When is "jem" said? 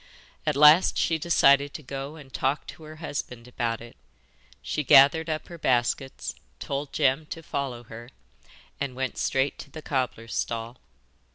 6.91-7.27